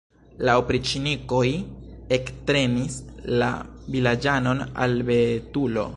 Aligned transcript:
La 0.47 0.53
opriĉnikoj 0.61 1.49
ektrenis 2.17 2.95
la 3.43 3.51
vilaĝanon 3.97 4.65
al 4.87 5.01
betulo. 5.13 5.87